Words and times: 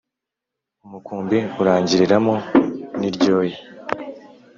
Umukumbi 0.85 1.37
urangiriramo 1.61 2.35
n’iryoya. 2.99 3.57